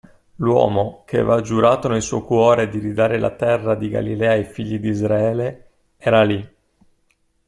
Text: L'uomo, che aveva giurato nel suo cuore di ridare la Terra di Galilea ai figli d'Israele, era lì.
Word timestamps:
L'uomo, 0.37 1.03
che 1.05 1.17
aveva 1.17 1.41
giurato 1.41 1.87
nel 1.87 2.01
suo 2.01 2.23
cuore 2.23 2.67
di 2.69 2.79
ridare 2.79 3.19
la 3.19 3.35
Terra 3.35 3.75
di 3.75 3.87
Galilea 3.87 4.31
ai 4.31 4.45
figli 4.45 4.79
d'Israele, 4.79 5.69
era 5.97 6.23
lì. 6.23 6.43